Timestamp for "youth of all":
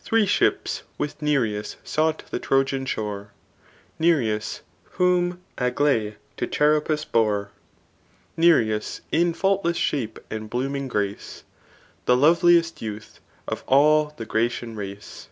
12.82-14.12